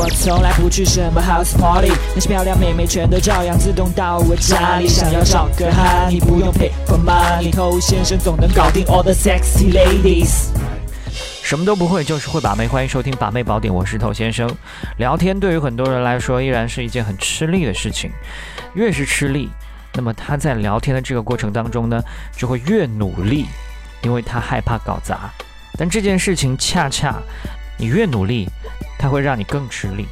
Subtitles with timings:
[0.00, 4.86] 我从来不去什么 house party，那些漂亮妹妹全都照样自动到我家里。
[4.86, 10.50] 想要找个哈，你不用 pay for money，偷先生总能搞定 all the sexy ladies。
[11.42, 12.68] 什么都不会，就是会把妹。
[12.68, 14.48] 欢迎收听把妹宝典，我是头先生。
[14.98, 18.08] 聊天对于很多人来说，依然是一件很吃力的事情。
[18.74, 19.50] 越是吃力，
[19.94, 22.00] 那么他在聊天的这个过程当中呢，
[22.36, 23.46] 就会越努力，
[24.02, 25.28] 因为他害怕搞砸。
[25.76, 27.16] 但这件事情恰恰，
[27.78, 28.48] 你越努力，
[28.98, 30.06] 它会让你更吃力。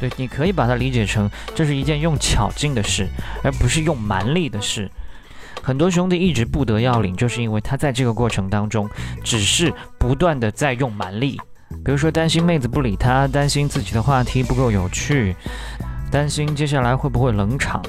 [0.00, 3.06] 对，你可以把它理解成，这是一件用巧劲的事，
[3.42, 4.90] 而不是用蛮力的事。
[5.62, 8.90] 很多兄弟一直不得要领，就是因为他在这个过程当中，
[9.22, 11.40] 只是不断的在用蛮力，
[11.84, 15.34] 比如说担心妹子不理他，担心自己的话题不够有趣，
[16.10, 17.80] 担心接下来会不会冷场。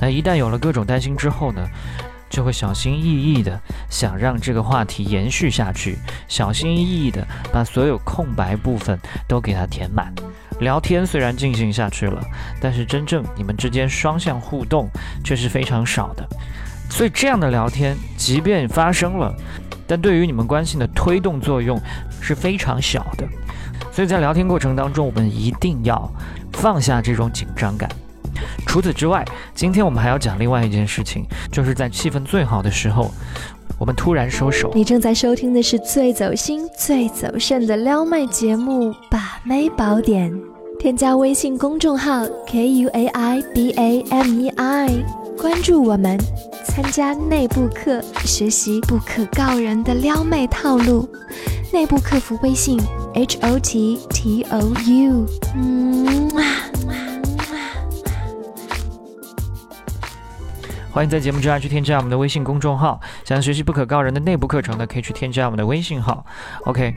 [0.00, 1.64] 那一旦有了各种担心之后呢，
[2.28, 5.98] 就会小心翼翼的想让这个话题延续下去，
[6.28, 8.98] 小心翼翼的把所有空白部分
[9.28, 10.12] 都给它填满。
[10.60, 12.22] 聊天虽然进行下去了，
[12.60, 14.88] 但是真正你们之间双向互动
[15.22, 16.26] 却是非常少的。
[16.88, 19.34] 所以这样的聊天，即便发生了，
[19.86, 21.78] 但对于你们关系的推动作用
[22.20, 23.28] 是非常小的。
[23.92, 26.10] 所以在聊天过程当中，我们一定要
[26.52, 27.90] 放下这种紧张感。
[28.76, 29.24] 除此之外，
[29.54, 33.10] 今天我们还要讲另外一件事情，就是在气氛最好的时候，
[33.78, 34.70] 我们突然收手。
[34.74, 40.30] 你正在收听的是最走心、最走肾的撩妹节目《把妹宝典》，
[40.78, 44.90] 添加微信公众号 k u a i b a m e i，
[45.40, 46.18] 关注我们。
[46.66, 51.08] 参加内部课，学习不可告人的撩妹套路。
[51.72, 52.78] 内部客服微信
[53.14, 55.26] ：h o t t o u。
[55.54, 56.44] 嗯啊
[60.96, 62.98] 欢迎在节目之外去添加我们的微信公众号。
[63.22, 66.24] 想要学习不可告人的内部课程的，可以去添加我们的微信号。
[66.64, 66.94] OK，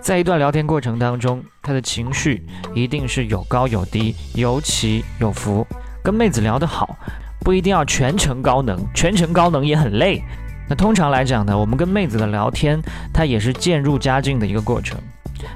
[0.00, 5.66] 在一段聊天过程当中，他的情绪一定是有高有低，有起有伏。
[6.04, 6.96] 跟妹子聊得好。
[7.40, 10.22] 不一定要全程高能，全程高能也很累。
[10.68, 12.80] 那通常来讲呢，我们跟妹子的聊天，
[13.12, 14.96] 它也是渐入佳境的一个过程，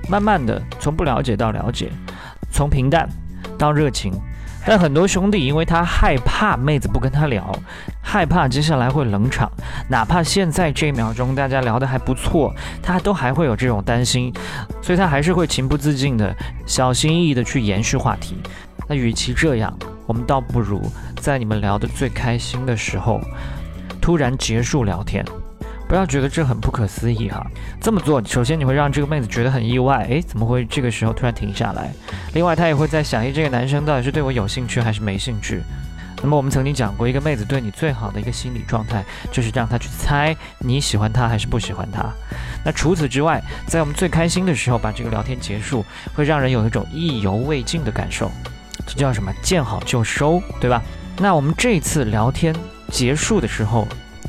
[0.08, 1.92] 慢慢的从不了解到了解，
[2.50, 3.08] 从平淡
[3.56, 4.12] 到热情。
[4.68, 7.56] 但很多兄弟因为他害怕妹子不跟他聊，
[8.02, 9.48] 害怕接下来会冷场，
[9.88, 14.32] 哪怕现在这一秒钟大家聊得还不错，他都还会有这种担心，
[14.82, 16.34] 所以他还是会情不自禁的
[16.66, 18.36] 小心翼翼的去延续话题。
[18.88, 19.72] 那与其这样，
[20.04, 20.82] 我们倒不如
[21.20, 23.20] 在你们聊得最开心的时候，
[24.00, 25.24] 突然结束聊天。
[25.88, 27.44] 不要觉得这很不可思议哈。
[27.80, 31.92] 这么做，首先你会让这个妹子觉得很意外，诶，怎么会这个时候突然停下来？
[32.34, 35.62] 另外，她也会在想，诶，这个男生到底是对我有兴趣还是没兴趣？
[36.22, 42.10] 那么我们曾经讲过，一个妹子对你最好的一个心理状态，就是让她去猜你喜欢她还是不喜欢她。
[42.64, 48.30] 那除此之外，在我们最开心的时候把这个聊天结束，会让人有一种意犹未尽的感受。
[48.86, 49.32] 这叫什么？
[49.42, 50.82] 见好就收，对吧？
[51.18, 52.54] 那我们这次聊天
[52.90, 53.86] 结束的时候，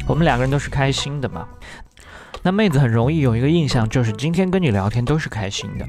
[0.08, 1.46] 我们两个人都是开心的嘛？
[2.42, 5.86] 那妹子很容易有一个印象，就是今天跟你聊天都是开心的，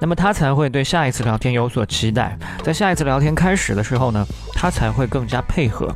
[0.00, 2.38] 那么她才会对下一次聊天有所期待。
[2.62, 4.24] 在下一次聊天开始的时候呢，
[4.54, 5.92] 她才会更加配合，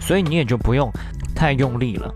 [0.00, 0.92] 所以你也就不用
[1.34, 2.12] 太用力了。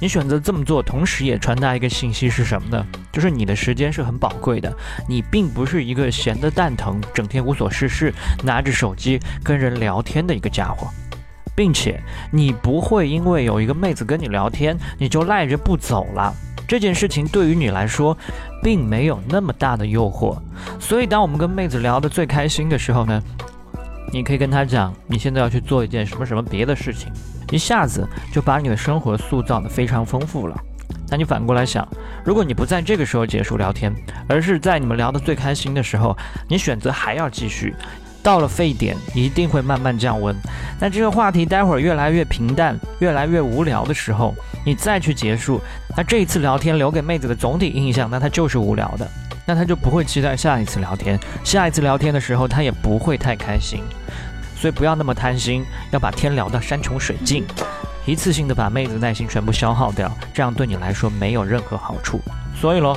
[0.00, 2.86] 你选择这么做，同时也传达一个信息是什么呢？
[3.12, 4.72] 就是你的时间是很宝贵的，
[5.08, 8.14] 你并不是一个闲得蛋疼，整天无所事事，
[8.44, 10.88] 拿着手机跟人聊天的一个家伙，
[11.60, 16.34] 并且你不会因为有一个妹子跟你聊天，你就赖着不走了。
[16.66, 18.16] 这件事情对于你来说，
[18.62, 20.38] 并没有那么大的诱惑。
[20.78, 23.22] 所以，当我们跟妹子聊得最开心的时候呢，
[24.10, 27.12] 你可以跟她讲，你现在要去做一件什么什么别的事情。
[27.50, 30.58] 一下子就把你的生活塑造的非常丰富了。
[31.10, 31.86] 那你反过来想，
[32.24, 33.94] 如果你不在这个时候结束聊天，
[34.26, 36.16] 而是在你们聊得最开心的时候，
[36.48, 37.74] 你选择还要继续，
[38.22, 40.36] 到了沸点一定会慢慢降温。
[40.78, 45.60] 那这个话题待会儿越来越平淡，越来越无聊的时候，你再去结束，
[45.96, 49.08] 那这一次聊天留给妹子的总体印象，那她就是无聊的，
[49.46, 53.82] 那她就不会期待下一次聊天，下一次聊天的时候她也不会太开心。
[54.56, 57.46] 所以不要那么贪心，要把天聊到山穷水尽，
[58.04, 62.20] 一次性的把妹子耐心全部消耗掉，这样对你来说没有任何好处。
[62.54, 62.94] 所以喽，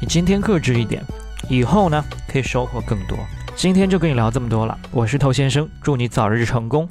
[0.00, 1.02] 你今天克制一点，
[1.50, 3.18] 以后呢可以收获更多。
[3.56, 6.88] 今天就跟你聊这么多了，我是头先生，祝你早日成功。